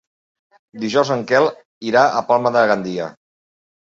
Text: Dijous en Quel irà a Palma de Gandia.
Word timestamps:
Dijous 0.83 1.11
en 1.17 1.21
Quel 1.31 1.49
irà 1.91 2.07
a 2.09 2.25
Palma 2.31 2.53
de 2.57 2.65
Gandia. 2.73 3.13